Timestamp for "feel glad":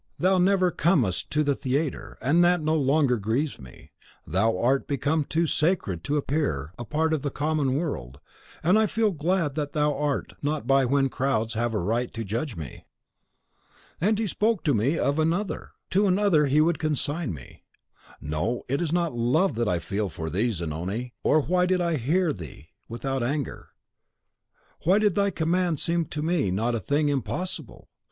8.87-9.53